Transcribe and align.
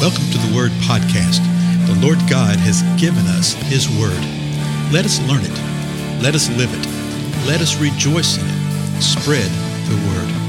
Welcome 0.00 0.30
to 0.30 0.38
the 0.38 0.56
Word 0.56 0.70
Podcast. 0.88 1.44
The 1.86 1.94
Lord 2.00 2.16
God 2.20 2.56
has 2.56 2.80
given 2.98 3.26
us 3.26 3.52
His 3.52 3.86
Word. 3.86 4.16
Let 4.90 5.04
us 5.04 5.20
learn 5.28 5.42
it. 5.44 6.22
Let 6.22 6.34
us 6.34 6.48
live 6.56 6.72
it. 6.72 6.86
Let 7.46 7.60
us 7.60 7.78
rejoice 7.78 8.38
in 8.38 8.46
it. 8.46 9.02
Spread 9.02 9.50
the 9.90 9.96
Word. 10.08 10.40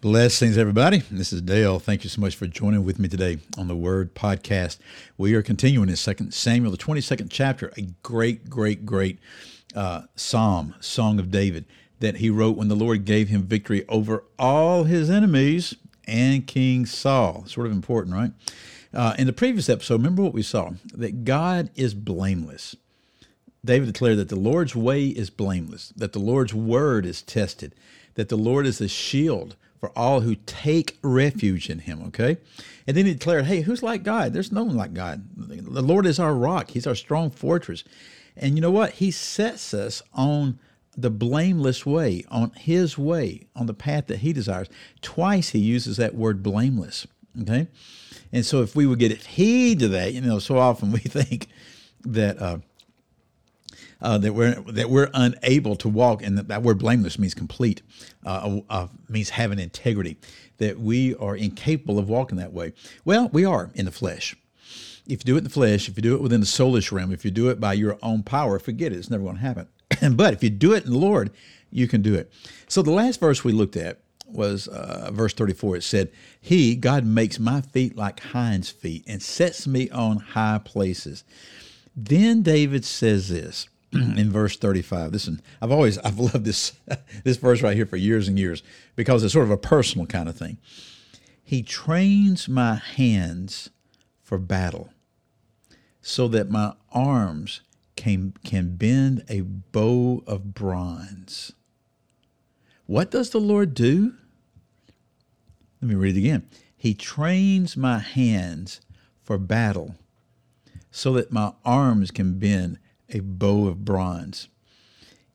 Blessings, 0.00 0.56
everybody. 0.56 0.98
This 1.10 1.32
is 1.32 1.42
Dale. 1.42 1.80
Thank 1.80 2.04
you 2.04 2.10
so 2.10 2.20
much 2.20 2.36
for 2.36 2.46
joining 2.46 2.84
with 2.84 3.00
me 3.00 3.08
today 3.08 3.38
on 3.58 3.66
the 3.66 3.74
Word 3.74 4.14
Podcast. 4.14 4.78
We 5.18 5.34
are 5.34 5.42
continuing 5.42 5.88
in 5.88 5.96
Second 5.96 6.32
Samuel, 6.32 6.70
the 6.70 6.78
22nd 6.78 7.26
chapter, 7.28 7.72
a 7.76 7.88
great, 8.04 8.48
great, 8.48 8.86
great 8.86 9.18
uh, 9.74 10.02
psalm, 10.14 10.74
Song 10.80 11.18
of 11.18 11.30
David, 11.30 11.64
that 12.00 12.16
he 12.16 12.30
wrote 12.30 12.56
when 12.56 12.68
the 12.68 12.74
Lord 12.74 13.04
gave 13.04 13.28
him 13.28 13.42
victory 13.42 13.84
over 13.88 14.24
all 14.38 14.84
his 14.84 15.08
enemies 15.08 15.76
and 16.06 16.46
King 16.46 16.86
Saul. 16.86 17.44
Sort 17.46 17.66
of 17.66 17.72
important, 17.72 18.14
right? 18.14 18.32
Uh, 18.92 19.14
in 19.18 19.26
the 19.26 19.32
previous 19.32 19.68
episode, 19.68 19.94
remember 19.94 20.22
what 20.22 20.34
we 20.34 20.42
saw 20.42 20.72
that 20.94 21.24
God 21.24 21.70
is 21.74 21.94
blameless. 21.94 22.76
David 23.64 23.86
declared 23.86 24.18
that 24.18 24.28
the 24.28 24.36
Lord's 24.36 24.74
way 24.74 25.06
is 25.06 25.30
blameless, 25.30 25.92
that 25.96 26.12
the 26.12 26.18
Lord's 26.18 26.52
word 26.52 27.06
is 27.06 27.22
tested, 27.22 27.74
that 28.14 28.28
the 28.28 28.36
Lord 28.36 28.66
is 28.66 28.80
a 28.80 28.88
shield 28.88 29.54
for 29.78 29.96
all 29.96 30.20
who 30.20 30.34
take 30.46 30.98
refuge 31.02 31.70
in 31.70 31.80
him, 31.80 32.02
okay? 32.06 32.38
And 32.86 32.96
then 32.96 33.06
he 33.06 33.14
declared, 33.14 33.46
hey, 33.46 33.62
who's 33.62 33.82
like 33.82 34.02
God? 34.02 34.32
There's 34.32 34.52
no 34.52 34.64
one 34.64 34.76
like 34.76 34.94
God. 34.94 35.24
The 35.36 35.82
Lord 35.82 36.06
is 36.06 36.18
our 36.18 36.34
rock, 36.34 36.70
He's 36.70 36.86
our 36.86 36.94
strong 36.94 37.30
fortress. 37.30 37.84
And 38.36 38.54
you 38.54 38.60
know 38.60 38.70
what? 38.70 38.94
He 38.94 39.10
sets 39.10 39.74
us 39.74 40.02
on 40.14 40.58
the 40.96 41.10
blameless 41.10 41.86
way, 41.86 42.24
on 42.28 42.50
his 42.50 42.98
way, 42.98 43.46
on 43.56 43.66
the 43.66 43.74
path 43.74 44.06
that 44.08 44.18
he 44.18 44.32
desires. 44.32 44.68
Twice 45.00 45.50
he 45.50 45.58
uses 45.58 45.96
that 45.96 46.14
word 46.14 46.42
blameless. 46.42 47.06
Okay. 47.40 47.68
And 48.32 48.44
so 48.44 48.62
if 48.62 48.76
we 48.76 48.86
would 48.86 48.98
get 48.98 49.12
heed 49.12 49.78
to 49.80 49.88
that, 49.88 50.12
you 50.12 50.20
know, 50.20 50.38
so 50.38 50.58
often 50.58 50.92
we 50.92 51.00
think 51.00 51.48
that 52.04 52.40
uh, 52.40 52.58
uh, 54.00 54.18
that 54.18 54.34
we're 54.34 54.54
that 54.62 54.90
we're 54.90 55.10
unable 55.14 55.76
to 55.76 55.88
walk, 55.88 56.22
and 56.22 56.36
that, 56.36 56.48
that 56.48 56.62
word 56.62 56.78
blameless 56.78 57.18
means 57.18 57.34
complete, 57.34 57.82
uh, 58.26 58.60
uh, 58.68 58.88
means 59.08 59.30
having 59.30 59.58
integrity, 59.58 60.16
that 60.58 60.80
we 60.80 61.14
are 61.16 61.36
incapable 61.36 61.98
of 61.98 62.08
walking 62.08 62.36
that 62.38 62.52
way. 62.52 62.72
Well, 63.04 63.28
we 63.32 63.44
are 63.44 63.70
in 63.74 63.84
the 63.84 63.92
flesh 63.92 64.36
if 65.06 65.20
you 65.20 65.24
do 65.24 65.34
it 65.34 65.38
in 65.38 65.44
the 65.44 65.50
flesh, 65.50 65.88
if 65.88 65.96
you 65.96 66.02
do 66.02 66.14
it 66.14 66.22
within 66.22 66.40
the 66.40 66.46
soulish 66.46 66.92
realm, 66.92 67.12
if 67.12 67.24
you 67.24 67.30
do 67.30 67.48
it 67.48 67.60
by 67.60 67.72
your 67.72 67.98
own 68.02 68.22
power, 68.22 68.58
forget 68.58 68.92
it. 68.92 68.96
It's 68.96 69.10
never 69.10 69.24
going 69.24 69.36
to 69.36 69.42
happen. 69.42 69.68
but 70.16 70.34
if 70.34 70.42
you 70.42 70.50
do 70.50 70.72
it 70.72 70.84
in 70.84 70.92
the 70.92 70.98
Lord, 70.98 71.30
you 71.70 71.88
can 71.88 72.02
do 72.02 72.14
it. 72.14 72.32
So 72.68 72.82
the 72.82 72.92
last 72.92 73.20
verse 73.20 73.42
we 73.42 73.52
looked 73.52 73.76
at 73.76 74.00
was 74.26 74.68
uh, 74.68 75.10
verse 75.12 75.34
34. 75.34 75.76
It 75.76 75.82
said, 75.82 76.10
He, 76.40 76.74
God, 76.76 77.04
makes 77.04 77.38
my 77.38 77.60
feet 77.60 77.96
like 77.96 78.20
hinds' 78.20 78.70
feet 78.70 79.04
and 79.06 79.22
sets 79.22 79.66
me 79.66 79.90
on 79.90 80.18
high 80.18 80.60
places. 80.64 81.24
Then 81.94 82.42
David 82.42 82.84
says 82.84 83.28
this 83.28 83.68
in 83.92 84.30
verse 84.30 84.56
35. 84.56 85.12
Listen, 85.12 85.42
I've 85.60 85.72
always 85.72 85.98
I've 85.98 86.18
loved 86.18 86.44
this 86.44 86.72
this 87.24 87.36
verse 87.36 87.62
right 87.62 87.76
here 87.76 87.86
for 87.86 87.96
years 87.96 88.28
and 88.28 88.38
years 88.38 88.62
because 88.96 89.22
it's 89.22 89.34
sort 89.34 89.44
of 89.44 89.50
a 89.50 89.56
personal 89.56 90.06
kind 90.06 90.28
of 90.28 90.36
thing. 90.36 90.58
He 91.44 91.62
trains 91.62 92.48
my 92.48 92.76
hands 92.76 93.68
for 94.22 94.38
battle, 94.38 94.90
so 96.00 96.28
that 96.28 96.50
my 96.50 96.74
arms 96.92 97.60
can, 97.96 98.34
can 98.44 98.76
bend 98.76 99.24
a 99.28 99.42
bow 99.42 100.22
of 100.26 100.54
bronze. 100.54 101.52
What 102.86 103.10
does 103.10 103.30
the 103.30 103.40
Lord 103.40 103.74
do? 103.74 104.14
Let 105.80 105.88
me 105.88 105.94
read 105.94 106.16
it 106.16 106.20
again. 106.20 106.48
He 106.76 106.94
trains 106.94 107.76
my 107.76 107.98
hands 107.98 108.80
for 109.22 109.38
battle, 109.38 109.96
so 110.90 111.12
that 111.14 111.32
my 111.32 111.52
arms 111.64 112.10
can 112.10 112.38
bend 112.38 112.78
a 113.08 113.20
bow 113.20 113.66
of 113.66 113.84
bronze. 113.84 114.48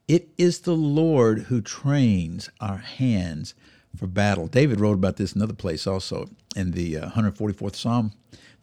It 0.06 0.30
is 0.38 0.60
the 0.60 0.76
Lord 0.76 1.44
who 1.44 1.60
trains 1.60 2.48
our 2.60 2.78
hands 2.78 3.54
for 3.96 4.06
battle. 4.06 4.46
David 4.46 4.80
wrote 4.80 4.94
about 4.94 5.16
this 5.16 5.34
another 5.34 5.54
place 5.54 5.86
also 5.86 6.28
in 6.56 6.70
the 6.70 6.96
uh, 6.96 7.10
144th 7.10 7.76
Psalm 7.76 8.12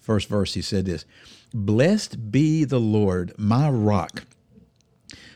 first 0.06 0.30
verse, 0.30 0.54
he 0.54 0.62
said 0.62 0.86
this 0.86 1.06
Blessed 1.54 2.32
be 2.32 2.64
the 2.64 2.80
Lord, 2.80 3.34
my 3.38 3.70
rock, 3.70 4.24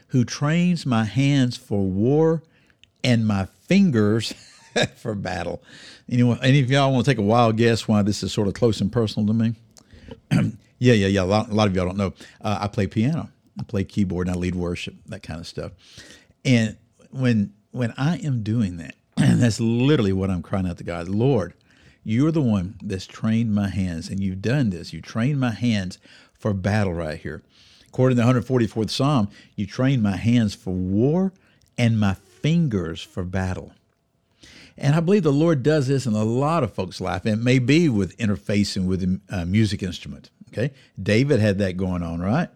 who 0.07 0.24
trains 0.24 0.85
my 0.85 1.03
hands 1.03 1.57
for 1.57 1.84
war 1.84 2.44
and 3.03 3.28
my 3.28 3.46
fingers 3.46 4.34
for 4.96 5.16
battle. 5.16 5.63
Anyone, 6.09 6.40
any 6.41 6.59
of 6.59 6.69
y'all 6.69 6.91
want 6.91 7.06
to 7.06 7.12
take 7.12 7.18
a 7.18 7.24
wild 7.24 7.57
guess 7.57 7.88
why 7.88 8.02
this 8.02 8.24
is 8.24 8.31
sort 8.31 8.47
of 8.47 8.53
close 8.53 8.81
and 8.81 8.91
personal 8.91 9.28
to 9.28 9.34
me? 9.34 9.56
yeah, 10.80 10.94
yeah, 10.94 11.07
yeah. 11.07 11.22
A 11.22 11.25
lot, 11.25 11.50
a 11.50 11.53
lot, 11.53 11.68
of 11.68 11.75
y'all 11.75 11.86
don't 11.86 11.97
know. 11.97 12.13
Uh, 12.41 12.59
I 12.62 12.68
play 12.68 12.88
piano, 12.88 13.30
I 13.59 13.63
play 13.63 13.84
keyboard, 13.84 14.28
and 14.28 14.36
I 14.36 14.40
lead 14.40 14.56
worship, 14.56 14.96
that 15.07 15.24
kind 15.24 15.40
of 15.40 15.47
stuff. 15.47 15.72
And 16.46 16.78
when 17.12 17.53
when 17.72 17.94
I 17.97 18.18
am 18.18 18.44
doing 18.44 18.78
that, 18.78 18.96
and 19.18 19.40
that's 19.41 19.59
literally 19.59 20.13
what 20.13 20.30
I'm 20.30 20.41
crying 20.41 20.68
out 20.68 20.78
to 20.78 20.84
God, 20.84 21.07
Lord, 21.07 21.53
you're 22.09 22.31
the 22.31 22.42
one 22.42 22.75
that's 22.81 23.06
trained 23.06 23.53
my 23.53 23.70
hands, 23.70 24.09
and 24.09 24.20
you've 24.20 24.42
done 24.42 24.72
this. 24.72 24.94
You 24.94 25.02
trained 25.02 25.40
my 25.40 25.52
hands 25.52 26.00
for 26.34 26.53
battle 26.53 26.94
right 26.94 27.20
here. 27.20 27.44
According 27.88 28.18
to 28.18 28.24
the 28.24 28.34
144th 28.34 28.90
Psalm, 28.90 29.30
you 29.56 29.66
trained 29.66 30.02
my 30.02 30.16
hands 30.18 30.56
for 30.56 30.72
war 30.72 31.34
and 31.78 32.00
my 32.00 32.16
fingers 32.16 33.02
for 33.02 33.24
battle. 33.24 33.74
And 34.78 34.96
I 34.96 35.02
believe 35.02 35.24
the 35.24 35.31
Lord 35.31 35.62
does 35.62 35.88
this 35.88 36.06
in 36.06 36.14
a 36.14 36.24
lot 36.24 36.64
of 36.64 36.74
folks' 36.74 37.02
life. 37.02 37.25
And 37.25 37.34
it 37.34 37.44
may 37.44 37.59
be 37.59 37.90
with 37.90 38.18
interfacing 38.18 38.86
with 38.86 39.22
a 39.30 39.46
music 39.46 39.84
instrument. 39.84 40.30
Okay. 40.48 40.72
David 41.02 41.40
had 41.40 41.58
that 41.59 41.78
going 41.78 42.02
on, 42.02 42.22
right? 42.22 42.50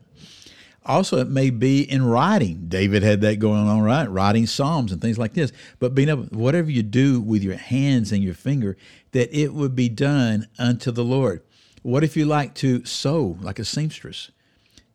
Also, 0.86 1.18
it 1.18 1.30
may 1.30 1.50
be 1.50 1.82
in 1.82 2.06
writing. 2.06 2.66
David 2.68 3.04
had 3.04 3.22
that 3.22 3.40
going 3.40 3.68
on, 3.68 3.82
right? 3.82 4.10
Writing 4.10 4.46
psalms 4.46 4.92
and 4.92 5.02
things 5.02 5.18
like 5.18 5.34
this. 5.34 5.52
But 5.80 5.96
being 5.96 6.10
able, 6.10 6.24
whatever 6.26 6.70
you 6.70 6.84
do 6.84 7.22
with 7.22 7.44
your 7.44 7.56
hands 7.56 8.12
and 8.12 8.24
your 8.24 8.34
finger, 8.34 8.76
that 9.12 9.34
it 9.38 9.54
would 9.54 9.76
be 9.76 9.90
done 9.90 10.48
unto 10.60 10.92
the 10.92 11.04
Lord. 11.04 11.42
What 11.84 12.04
if 12.04 12.18
you 12.18 12.26
like 12.26 12.54
to 12.56 12.84
sew 12.86 13.38
like 13.42 13.60
a 13.60 13.66
seamstress? 13.66 14.32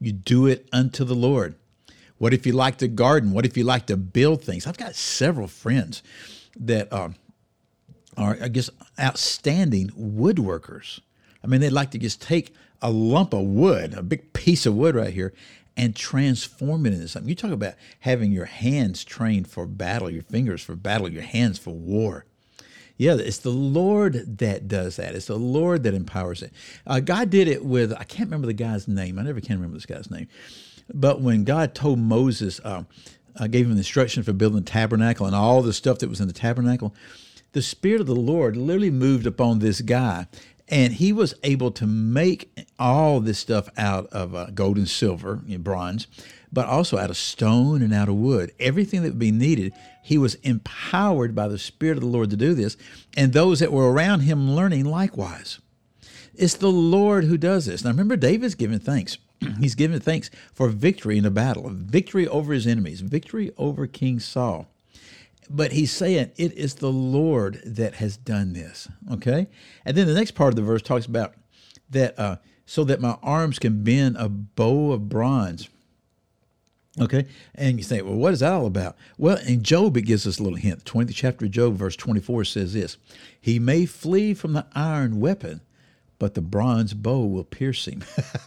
You 0.01 0.13
do 0.13 0.47
it 0.47 0.69
unto 0.73 1.05
the 1.05 1.15
Lord. 1.15 1.55
What 2.19 2.35
if 2.35 2.47
you 2.47 2.53
like 2.53 2.79
to 2.79 2.89
garden? 2.89 3.33
What 3.33 3.47
if 3.47 3.57
you 3.57 3.65
like 3.65 3.87
to 3.87 3.97
build 3.97 4.43
things? 4.43 4.67
I've 4.67 4.77
got 4.77 4.95
several 4.95 5.49
friends 5.49 6.03
that 6.59 6.93
are, 6.93 7.15
are 8.17 8.37
I 8.43 8.49
guess, 8.49 8.71
outstanding 8.99 9.91
woodworkers. 9.91 11.01
I 11.43 11.47
mean, 11.47 11.61
they 11.61 11.71
like 11.71 11.93
to 11.93 11.99
just 11.99 12.21
take 12.21 12.55
a 12.83 12.91
lump 12.91 13.33
of 13.33 13.43
wood, 13.43 13.95
a 13.95 14.03
big 14.03 14.33
piece 14.33 14.67
of 14.67 14.75
wood 14.75 14.95
right 14.95 15.13
here, 15.13 15.33
and 15.79 15.95
transform 15.95 16.85
it 16.85 16.93
into 16.93 17.07
something. 17.07 17.29
You 17.29 17.37
talk 17.37 17.53
about 17.53 17.75
having 18.01 18.33
your 18.33 18.47
hands 18.47 19.05
trained 19.05 19.49
for 19.49 19.65
battle, 19.65 20.11
your 20.11 20.25
fingers 20.25 20.61
for 20.61 20.75
battle, 20.75 21.09
your 21.09 21.23
hands 21.23 21.59
for 21.59 21.71
war. 21.71 22.27
Yeah, 22.97 23.15
it's 23.15 23.39
the 23.39 23.51
Lord 23.51 24.39
that 24.39 24.67
does 24.67 24.97
that. 24.97 25.15
It's 25.15 25.27
the 25.27 25.37
Lord 25.37 25.85
that 25.85 25.95
empowers 25.95 26.43
it. 26.43 26.53
Uh, 26.85 26.99
God 26.99 27.31
did 27.31 27.47
it 27.47 27.65
with, 27.65 27.93
I 27.93 28.03
can't 28.03 28.27
remember 28.29 28.49
the 28.49 28.55
guy's 28.55 28.89
name. 28.89 29.21
I 29.21 29.23
never 29.23 29.41
can 29.41 29.55
remember 29.57 29.77
this 29.77 29.87
guy's 29.87 30.11
name. 30.11 30.27
But 30.93 31.21
when 31.21 31.45
God 31.45 31.77
told 31.77 32.01
Moses, 32.01 32.61
uh, 32.65 32.83
uh, 33.37 33.47
gave 33.47 33.67
him 33.67 33.77
instruction 33.77 34.25
for 34.25 34.33
building 34.33 34.59
the 34.59 34.71
tabernacle 34.71 35.27
and 35.27 35.37
all 35.37 35.63
the 35.63 35.73
stuff 35.73 36.01
that 36.01 36.09
was 36.09 36.21
in 36.21 36.27
the 36.27 36.33
tabernacle, 36.35 36.93
the 37.53 37.63
Spirit 37.63 38.01
of 38.01 38.09
the 38.09 38.17
Lord 38.17 38.57
literally 38.57 38.91
moved 38.91 39.27
upon 39.27 39.61
this 39.61 39.81
guy 39.81 40.27
and 40.69 40.95
he 40.95 41.13
was 41.13 41.35
able 41.43 41.71
to 41.73 41.87
make 41.87 42.67
all 42.79 43.21
this 43.21 43.39
stuff 43.39 43.69
out 43.77 44.07
of 44.09 44.35
uh, 44.35 44.47
gold 44.55 44.77
and 44.77 44.89
silver, 44.89 45.41
you 45.47 45.57
know, 45.57 45.63
bronze, 45.63 46.07
but 46.53 46.67
also 46.67 46.99
out 46.99 47.11
of 47.11 47.17
stone 47.17 47.83
and 47.83 47.93
out 47.93 48.09
of 48.09 48.17
wood. 48.17 48.53
Everything 48.61 49.03
that 49.03 49.11
would 49.11 49.19
be 49.19 49.33
needed, 49.33 49.73
he 50.03 50.19
was 50.19 50.35
empowered 50.37 51.35
by 51.35 51.49
the 51.49 51.59
Spirit 51.59 51.97
of 51.97 52.03
the 52.03 52.09
Lord 52.09 52.31
to 52.31 52.37
do 52.37 52.55
this, 52.55 52.77
and 53.17 53.33
those 53.33 53.61
that 53.61 53.73
were 53.73 53.91
around 53.91 54.21
him 54.21 54.53
learning 54.53 54.85
likewise. 54.85 55.59
It's 56.35 56.55
the 56.55 56.71
Lord 56.71 57.25
who 57.25 57.37
does 57.37 57.67
this. 57.67 57.83
Now 57.83 57.91
remember, 57.91 58.17
David's 58.17 58.55
giving 58.55 58.79
thanks. 58.79 59.19
He's 59.61 59.75
giving 59.75 59.99
thanks 60.01 60.31
for 60.53 60.69
victory 60.69 61.19
in 61.19 61.25
a 61.25 61.31
battle, 61.31 61.69
victory 61.71 62.29
over 62.29 62.53
his 62.53 62.67
enemies, 62.67 63.01
victory 63.01 63.51
over 63.57 63.87
King 63.87 64.21
Saul 64.21 64.69
but 65.51 65.73
he's 65.73 65.93
saying 65.93 66.33
it 66.37 66.53
is 66.57 66.77
the 66.77 66.93
Lord 66.93 67.61
that 67.65 67.95
has 67.95 68.17
done 68.17 68.53
this. 68.53 68.89
Okay, 69.13 69.49
and 69.85 69.97
then 69.97 70.07
the 70.07 70.15
next 70.15 70.33
part 70.33 70.51
of 70.51 70.57
the 70.57 70.63
verse 70.63 70.83
talks 70.83 71.07
about 71.07 71.35
that 71.91 72.19
uh, 72.19 72.37
so 72.67 72.85
that 72.85 73.01
my 73.01 73.17
arms 73.23 73.59
can 73.59 73.83
bend 73.83 74.17
a 74.19 74.29
bow 74.29 74.93
of 74.93 75.09
bronze. 75.09 75.69
Okay, 77.01 77.27
and 77.55 77.79
you 77.79 77.85
think, 77.85 78.05
well, 78.05 78.15
what 78.15 78.33
is 78.33 78.41
that 78.41 78.53
all 78.53 78.67
about? 78.67 78.97
Well, 79.17 79.39
in 79.47 79.63
Job, 79.63 79.97
it 79.97 80.03
gives 80.03 80.27
us 80.27 80.39
a 80.39 80.43
little 80.43 80.59
hint. 80.59 80.85
The 80.85 80.91
20th 80.91 81.15
chapter 81.15 81.45
of 81.45 81.51
Job, 81.53 81.75
verse 81.77 81.97
24 81.97 82.45
says 82.45 82.75
this 82.75 82.97
He 83.41 83.59
may 83.59 83.87
flee 83.87 84.35
from 84.35 84.53
the 84.53 84.67
iron 84.75 85.21
weapon, 85.21 85.61
but 86.19 86.35
the 86.35 86.41
bronze 86.41 86.95
bow 86.95 87.25
will 87.25 87.45
pierce 87.45 87.87
him. 87.87 88.05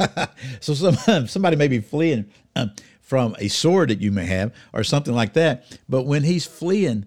so 0.60 0.74
some, 0.74 1.28
somebody 1.28 1.56
may 1.56 1.68
be 1.68 1.80
fleeing 1.80 2.30
um, 2.56 2.72
from 3.02 3.36
a 3.40 3.48
sword 3.48 3.90
that 3.90 4.02
you 4.02 4.12
may 4.12 4.26
have 4.26 4.54
or 4.74 4.84
something 4.84 5.14
like 5.14 5.34
that. 5.34 5.80
But 5.88 6.04
when 6.04 6.24
he's 6.24 6.46
fleeing, 6.46 7.06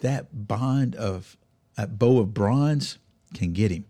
that 0.00 0.46
bond 0.48 0.94
of 0.96 1.36
that 1.76 1.98
bow 1.98 2.18
of 2.18 2.34
bronze 2.34 2.98
can 3.34 3.52
get 3.52 3.70
him. 3.70 3.84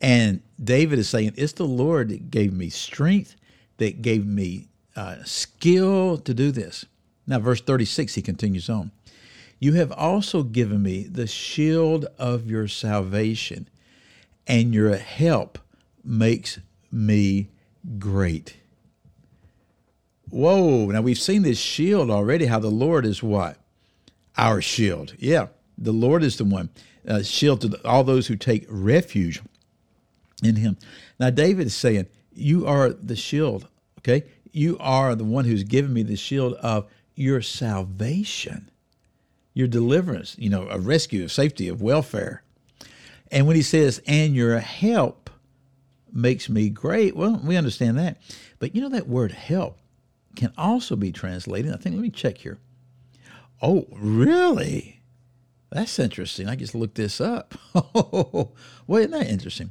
And 0.00 0.42
David 0.62 0.98
is 0.98 1.08
saying, 1.08 1.34
It's 1.36 1.52
the 1.52 1.66
Lord 1.66 2.08
that 2.10 2.30
gave 2.30 2.52
me 2.52 2.70
strength, 2.70 3.36
that 3.78 4.02
gave 4.02 4.26
me 4.26 4.68
uh, 4.96 5.16
skill 5.24 6.18
to 6.18 6.34
do 6.34 6.50
this. 6.50 6.86
Now, 7.26 7.38
verse 7.38 7.60
36, 7.60 8.14
he 8.14 8.22
continues 8.22 8.68
on. 8.68 8.90
You 9.58 9.74
have 9.74 9.92
also 9.92 10.42
given 10.42 10.82
me 10.82 11.04
the 11.04 11.26
shield 11.26 12.06
of 12.18 12.50
your 12.50 12.68
salvation, 12.68 13.68
and 14.46 14.74
your 14.74 14.96
help 14.96 15.58
makes 16.04 16.58
me 16.90 17.48
great. 17.98 18.56
Whoa. 20.30 20.86
Now, 20.86 21.00
we've 21.00 21.18
seen 21.18 21.42
this 21.42 21.58
shield 21.58 22.10
already, 22.10 22.46
how 22.46 22.58
the 22.58 22.70
Lord 22.70 23.06
is 23.06 23.22
what? 23.22 23.58
Our 24.36 24.60
shield. 24.60 25.14
Yeah, 25.18 25.48
the 25.78 25.92
Lord 25.92 26.22
is 26.22 26.36
the 26.36 26.44
one. 26.44 26.70
Uh, 27.06 27.22
shield 27.22 27.60
to 27.60 27.78
all 27.86 28.02
those 28.02 28.26
who 28.26 28.36
take 28.36 28.66
refuge 28.68 29.42
in 30.42 30.56
him. 30.56 30.76
Now, 31.20 31.30
David 31.30 31.66
is 31.66 31.74
saying, 31.74 32.06
You 32.32 32.66
are 32.66 32.90
the 32.90 33.16
shield, 33.16 33.68
okay? 33.98 34.24
You 34.52 34.76
are 34.80 35.14
the 35.14 35.24
one 35.24 35.44
who's 35.44 35.64
given 35.64 35.92
me 35.92 36.02
the 36.02 36.16
shield 36.16 36.54
of 36.54 36.88
your 37.14 37.42
salvation, 37.42 38.70
your 39.52 39.68
deliverance, 39.68 40.36
you 40.38 40.48
know, 40.48 40.68
a 40.68 40.78
rescue, 40.78 41.24
of 41.24 41.32
safety, 41.32 41.68
of 41.68 41.82
welfare. 41.82 42.43
And 43.30 43.46
when 43.46 43.56
he 43.56 43.62
says, 43.62 44.00
and 44.06 44.34
your 44.34 44.58
help 44.58 45.30
makes 46.12 46.48
me 46.48 46.68
great, 46.68 47.16
well, 47.16 47.40
we 47.42 47.56
understand 47.56 47.98
that. 47.98 48.18
But 48.58 48.74
you 48.74 48.82
know, 48.82 48.90
that 48.90 49.08
word 49.08 49.32
help 49.32 49.78
can 50.36 50.52
also 50.56 50.96
be 50.96 51.12
translated. 51.12 51.72
I 51.72 51.76
think, 51.76 51.94
let 51.94 52.02
me 52.02 52.10
check 52.10 52.38
here. 52.38 52.58
Oh, 53.62 53.86
really? 53.92 55.00
That's 55.70 55.98
interesting. 55.98 56.48
I 56.48 56.56
just 56.56 56.74
looked 56.74 56.96
this 56.96 57.20
up. 57.20 57.54
well, 57.74 58.52
isn't 58.88 59.10
that 59.10 59.28
interesting? 59.28 59.70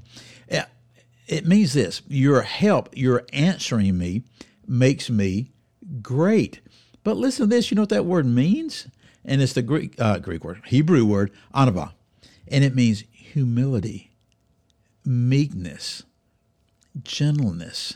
It 1.28 1.48
means 1.48 1.74
this 1.74 2.02
your 2.08 2.42
help, 2.42 2.90
your 2.94 3.26
answering 3.32 3.98
me, 3.98 4.24
makes 4.68 5.10
me 5.10 5.52
great. 6.02 6.62
But 7.04 7.18
listen 7.18 7.50
to 7.50 7.56
this. 7.56 7.72
You 7.72 7.76
know 7.76 7.84
what 7.84 7.90
that 7.90 8.06
word 8.06 8.26
means? 8.26 8.88
And 9.26 9.42
it's 9.42 9.54
the 9.54 9.62
Greek, 9.62 10.00
uh, 10.00 10.20
Greek 10.20 10.44
word, 10.44 10.62
Hebrew 10.66 11.06
word, 11.06 11.32
anava. 11.54 11.94
And 12.48 12.64
it 12.64 12.76
means 12.76 13.04
humility, 13.34 14.12
meekness, 15.04 16.04
gentleness. 17.04 17.96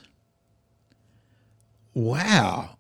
Wow. 1.94 2.78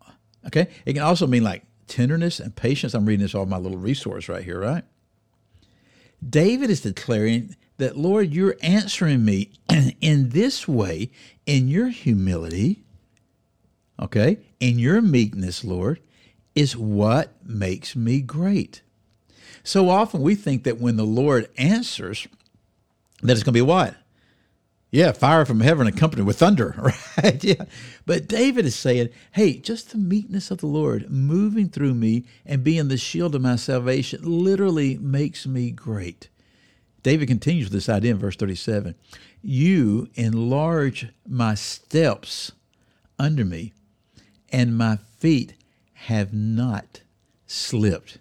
Okay. 0.48 0.68
It 0.86 0.94
can 0.94 1.04
also 1.04 1.27
mean 1.27 1.44
like 1.44 1.63
tenderness 1.88 2.39
and 2.39 2.56
patience. 2.56 2.94
I'm 2.94 3.06
reading 3.06 3.24
this 3.24 3.36
off 3.36 3.48
my 3.48 3.57
little 3.57 3.77
resource 3.77 4.27
right 4.27 4.44
here, 4.44 4.59
right? 4.59 4.83
David 6.27 6.71
is 6.71 6.81
declaring 6.81 7.56
that, 7.77 7.95
Lord, 7.95 8.33
you're 8.33 8.57
answering 8.62 9.24
me 9.24 9.51
in 10.01 10.30
this 10.30 10.68
way, 10.68 11.12
in 11.45 11.68
your 11.68 11.89
humility, 11.89 12.83
okay, 14.01 14.39
in 14.60 14.80
your 14.80 15.00
meekness, 15.01 15.63
Lord, 15.63 16.00
is 16.56 16.75
what 16.75 17.36
makes 17.45 17.95
me 17.95 18.21
great. 18.21 18.81
So 19.63 19.89
often 19.89 20.21
we 20.21 20.33
think 20.33 20.63
that 20.63 20.80
when 20.80 20.95
the 20.95 21.06
Lord 21.06 21.50
answers, 21.57 22.27
that 23.22 23.34
it's 23.34 23.44
going 23.44 23.54
to 23.54 23.58
be 23.58 23.62
what? 23.62 23.96
Yeah, 24.90 25.12
fire 25.12 25.46
from 25.46 25.60
heaven 25.60 25.86
accompanied 25.86 26.25
with 26.25 26.40
thunder, 26.40 26.94
right? 27.24 27.44
yeah. 27.44 27.66
But 28.06 28.28
David 28.28 28.66
is 28.66 28.75
saying, 28.75 29.10
hey, 29.34 29.58
just 29.58 29.92
the 29.92 29.98
meekness 29.98 30.50
of 30.50 30.60
the 30.60 30.68
Lord 30.68 31.10
moving 31.12 31.68
through 31.69 31.94
me 31.94 32.25
and 32.46 32.64
being 32.64 32.88
the 32.88 32.98
shield 32.98 33.36
of 33.36 33.42
my 33.42 33.58
salvation 33.58 34.22
literally 34.24 34.98
makes 34.98 35.46
me 35.46 35.72
great. 35.72 36.30
David 37.04 37.28
continues 37.28 37.66
with 37.66 37.74
this 37.74 37.90
idea 37.90 38.12
in 38.12 38.18
verse 38.18 38.38
37 38.38 38.96
You 39.42 40.10
enlarge 40.16 41.08
my 41.28 41.54
steps 41.54 42.54
under 43.20 43.44
me, 43.44 43.74
and 44.52 44.78
my 44.78 44.98
feet 45.20 45.54
have 45.94 46.34
not 46.34 47.02
slipped. 47.46 48.20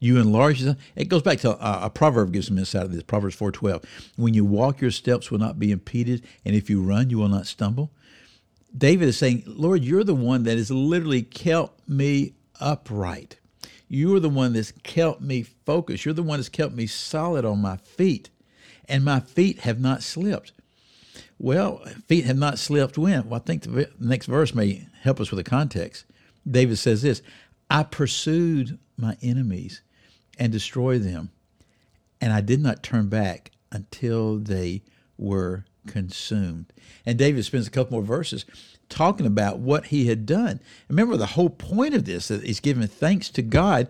You 0.00 0.18
enlarge 0.18 0.60
them. 0.60 0.78
It 0.96 1.08
goes 1.08 1.22
back 1.22 1.38
to 1.40 1.50
a, 1.50 1.86
a 1.86 1.90
proverb 1.90 2.32
gives 2.32 2.48
some 2.48 2.58
insight 2.58 2.84
of 2.84 2.92
this. 2.92 3.02
Proverbs 3.02 3.34
four 3.34 3.52
twelve. 3.52 3.84
When 4.16 4.32
you 4.34 4.44
walk, 4.46 4.80
your 4.80 4.90
steps 4.90 5.30
will 5.30 5.38
not 5.38 5.58
be 5.58 5.70
impeded, 5.70 6.24
and 6.44 6.56
if 6.56 6.70
you 6.70 6.82
run, 6.82 7.10
you 7.10 7.18
will 7.18 7.28
not 7.28 7.46
stumble. 7.46 7.92
David 8.76 9.08
is 9.08 9.18
saying, 9.18 9.42
Lord, 9.46 9.84
you're 9.84 10.04
the 10.04 10.14
one 10.14 10.44
that 10.44 10.56
has 10.56 10.70
literally 10.70 11.22
kept 11.22 11.88
me 11.88 12.32
upright. 12.58 13.38
You 13.88 14.14
are 14.14 14.20
the 14.20 14.28
one 14.30 14.52
that's 14.52 14.72
kept 14.72 15.20
me 15.20 15.42
focused. 15.42 16.04
You're 16.04 16.14
the 16.14 16.22
one 16.22 16.38
that's 16.38 16.48
kept 16.48 16.72
me 16.72 16.86
solid 16.86 17.44
on 17.44 17.60
my 17.60 17.76
feet, 17.76 18.30
and 18.88 19.04
my 19.04 19.20
feet 19.20 19.60
have 19.60 19.80
not 19.80 20.02
slipped. 20.02 20.52
Well, 21.38 21.84
feet 22.06 22.24
have 22.24 22.38
not 22.38 22.58
slipped 22.58 22.96
when? 22.96 23.28
Well, 23.28 23.40
I 23.40 23.44
think 23.44 23.62
the 23.62 23.90
next 23.98 24.26
verse 24.26 24.54
may 24.54 24.86
help 25.02 25.20
us 25.20 25.30
with 25.30 25.44
the 25.44 25.50
context. 25.50 26.04
David 26.48 26.78
says 26.78 27.02
this 27.02 27.20
I 27.68 27.82
pursued 27.82 28.78
my 28.96 29.16
enemies 29.22 29.82
and 30.40 30.50
destroyed 30.50 31.02
them, 31.02 31.30
and 32.20 32.32
I 32.32 32.40
did 32.40 32.60
not 32.60 32.82
turn 32.82 33.08
back 33.08 33.52
until 33.70 34.38
they 34.38 34.82
were 35.16 35.66
consumed. 35.86 36.72
And 37.06 37.18
David 37.18 37.44
spends 37.44 37.66
a 37.66 37.70
couple 37.70 37.92
more 37.92 38.02
verses 38.02 38.44
talking 38.88 39.26
about 39.26 39.58
what 39.58 39.86
he 39.86 40.08
had 40.08 40.26
done. 40.26 40.60
Remember, 40.88 41.16
the 41.16 41.26
whole 41.26 41.50
point 41.50 41.94
of 41.94 42.06
this 42.06 42.30
is 42.30 42.42
he's 42.42 42.60
giving 42.60 42.86
thanks 42.88 43.30
to 43.30 43.42
God 43.42 43.88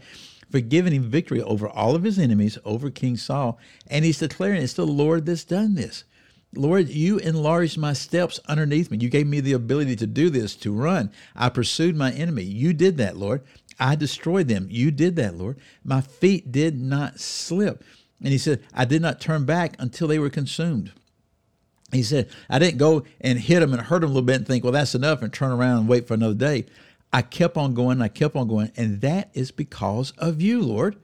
for 0.51 0.61
giving 0.61 0.93
him 0.93 1.05
victory 1.05 1.41
over 1.41 1.69
all 1.69 1.95
of 1.95 2.03
his 2.03 2.19
enemies, 2.19 2.59
over 2.65 2.91
King 2.91 3.17
Saul, 3.17 3.59
and 3.87 4.05
he's 4.05 4.19
declaring 4.19 4.63
it's 4.63 4.75
the 4.75 4.87
Lord 4.87 5.27
that's 5.27 5.45
done 5.45 5.75
this. 5.75 6.05
Lord, 6.53 6.89
you 6.89 7.19
enlarged 7.19 7.79
my 7.79 7.93
steps 7.93 8.41
underneath 8.49 8.91
me. 8.91 8.99
You 9.01 9.09
gave 9.09 9.29
me 9.29 9.39
the 9.39 9.53
ability 9.53 9.95
to 9.97 10.07
do 10.07 10.31
this, 10.31 10.57
to 10.57 10.73
run. 10.73 11.13
I 11.37 11.49
pursued 11.49 11.95
my 11.95 12.11
enemy. 12.11 12.43
You 12.43 12.73
did 12.73 12.97
that, 12.97 13.17
Lord. 13.17 13.43
I 13.81 13.97
destroyed 13.97 14.47
them. 14.47 14.69
You 14.71 14.91
did 14.91 15.17
that, 15.17 15.37
Lord. 15.37 15.59
My 15.83 16.03
feet 16.03 16.53
did 16.53 16.79
not 16.79 17.19
slip. 17.19 17.83
And 18.21 18.29
he 18.29 18.39
said, 18.39 18.63
I 18.75 18.85
did 18.85 19.01
not 19.01 19.21
turn 19.21 19.47
back 19.47 19.75
until 19.79 20.07
they 20.07 20.19
were 20.19 20.31
consumed. 20.31 20.93
He 21.91 22.03
said, 22.03 22.29
I 22.49 22.59
didn't 22.59 22.79
go 22.79 23.05
and 23.21 23.39
hit 23.39 23.61
them 23.61 23.73
and 23.73 23.83
hurt 23.83 24.01
them 24.01 24.11
a 24.11 24.13
little 24.13 24.27
bit 24.27 24.37
and 24.37 24.47
think, 24.47 24.63
well, 24.63 24.73
that's 24.73 24.95
enough 24.95 25.23
and 25.23 25.33
turn 25.33 25.51
around 25.51 25.79
and 25.79 25.89
wait 25.89 26.07
for 26.07 26.15
another 26.15 26.35
day. 26.35 26.67
I 27.13 27.23
kept 27.23 27.57
on 27.57 27.75
going. 27.75 28.01
I 28.01 28.09
kept 28.09 28.37
on 28.37 28.47
going. 28.47 28.71
And 28.77 29.01
that 29.01 29.31
is 29.33 29.51
because 29.51 30.13
of 30.19 30.41
you, 30.41 30.63
Lord. 30.63 30.97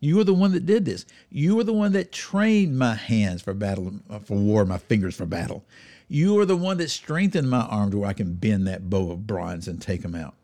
You 0.00 0.16
were 0.16 0.24
the 0.24 0.34
one 0.34 0.52
that 0.52 0.66
did 0.66 0.84
this. 0.84 1.04
You 1.30 1.56
were 1.56 1.64
the 1.64 1.72
one 1.72 1.92
that 1.92 2.12
trained 2.12 2.78
my 2.78 2.94
hands 2.94 3.42
for 3.42 3.54
battle, 3.54 3.92
uh, 4.08 4.20
for 4.20 4.36
war, 4.36 4.64
my 4.64 4.78
fingers 4.78 5.14
for 5.14 5.26
battle. 5.26 5.64
You 6.08 6.38
are 6.40 6.46
the 6.46 6.56
one 6.56 6.78
that 6.78 6.90
strengthened 6.90 7.50
my 7.50 7.60
arm 7.60 7.90
to 7.90 7.98
where 7.98 8.08
I 8.08 8.12
can 8.14 8.34
bend 8.34 8.66
that 8.66 8.90
bow 8.90 9.12
of 9.12 9.26
bronze 9.26 9.68
and 9.68 9.80
take 9.80 10.02
them 10.02 10.14
out. 10.14 10.34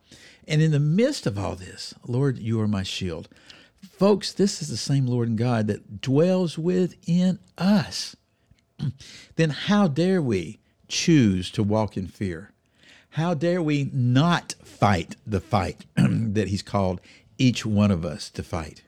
And 0.49 0.63
in 0.63 0.71
the 0.71 0.81
midst 0.81 1.27
of 1.27 1.39
all 1.39 1.55
this, 1.55 1.93
Lord, 2.07 2.39
you 2.39 2.59
are 2.61 2.67
my 2.67 2.83
shield. 2.83 3.29
Folks, 3.83 4.33
this 4.33 4.63
is 4.63 4.69
the 4.69 4.79
same 4.79 5.07
Lord 5.07 5.29
and 5.29 5.37
God 5.37 5.67
that 5.67 6.01
dwells 6.01 6.57
within 6.57 7.39
us. 7.59 8.17
then 9.37 9.51
how 9.51 9.87
dare 9.87 10.23
we 10.23 10.59
choose 10.89 11.51
to 11.51 11.63
walk 11.63 11.99
in 11.99 12.07
fear? 12.07 12.53
How 13.11 13.35
dare 13.35 13.61
we 13.61 13.91
not 13.93 14.55
fight 14.65 15.17
the 15.27 15.41
fight 15.41 15.85
that 15.97 16.49
He's 16.49 16.63
called 16.63 17.03
each 17.37 17.67
one 17.67 17.91
of 17.91 18.07
us 18.07 18.31
to 18.31 18.43
fight? 18.43 18.83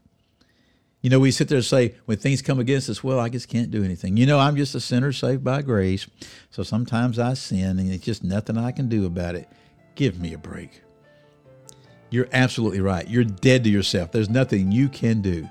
You 1.03 1.11
know, 1.11 1.21
we 1.21 1.31
sit 1.31 1.49
there 1.49 1.57
and 1.57 1.65
say, 1.65 1.95
when 2.07 2.19
things 2.19 2.43
come 2.43 2.59
against 2.59 2.89
us, 2.89 3.05
well, 3.05 3.21
I 3.21 3.29
just 3.29 3.49
can't 3.49 3.71
do 3.71 3.85
anything. 3.85 4.17
You 4.17 4.27
know, 4.27 4.39
I'm 4.39 4.57
just 4.57 4.75
a 4.75 4.81
sinner 4.81 5.13
saved 5.13 5.45
by 5.45 5.63
grace. 5.63 6.07
So 6.51 6.63
sometimes 6.63 7.19
I 7.19 7.35
sin 7.35 7.79
and 7.79 7.91
it's 7.91 8.05
just 8.05 8.25
nothing 8.25 8.57
I 8.57 8.71
can 8.73 8.89
do 8.89 9.05
about 9.07 9.35
it. 9.35 9.49
Give 9.95 10.19
me 10.19 10.33
a 10.33 10.39
break. 10.39 10.83
You're 12.11 12.29
absolutely 12.33 12.81
right. 12.81 13.09
You're 13.09 13.25
dead 13.25 13.65
to 13.65 13.71
yourself. 13.71 14.13
There's 14.13 14.29
nothing 14.29 14.73
you 14.73 14.89
can 14.89 15.23
do. 15.23 15.49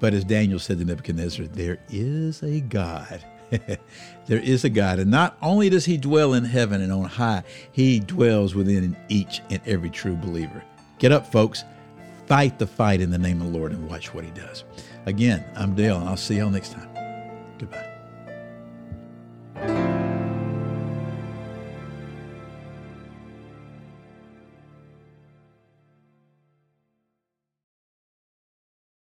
But 0.00 0.14
as 0.14 0.24
Daniel 0.24 0.58
said 0.58 0.78
to 0.78 0.84
Nebuchadnezzar, 0.84 1.46
there 1.46 1.78
is 1.88 2.42
a 2.42 2.60
God. 2.60 3.24
there 4.26 4.40
is 4.40 4.64
a 4.64 4.68
God. 4.68 4.98
And 4.98 5.10
not 5.10 5.36
only 5.40 5.70
does 5.70 5.84
he 5.84 5.96
dwell 5.96 6.34
in 6.34 6.44
heaven 6.44 6.80
and 6.80 6.92
on 6.92 7.04
high, 7.04 7.44
he 7.70 8.00
dwells 8.00 8.54
within 8.54 8.96
each 9.08 9.40
and 9.50 9.60
every 9.64 9.90
true 9.90 10.16
believer. 10.16 10.64
Get 10.98 11.12
up, 11.12 11.30
folks. 11.30 11.62
Fight 12.26 12.58
the 12.58 12.66
fight 12.66 13.00
in 13.00 13.10
the 13.10 13.18
name 13.18 13.40
of 13.40 13.52
the 13.52 13.58
Lord 13.58 13.72
and 13.72 13.88
watch 13.88 14.12
what 14.12 14.24
he 14.24 14.30
does. 14.30 14.64
Again, 15.06 15.44
I'm 15.54 15.74
Dale, 15.74 15.98
and 15.98 16.08
I'll 16.08 16.16
see 16.16 16.38
y'all 16.38 16.50
next 16.50 16.72
time. 16.72 16.88
Goodbye. 17.58 17.91